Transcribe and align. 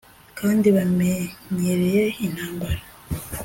kandi 0.39 0.67
bamenyereye 0.75 2.03
intambara 2.27 2.83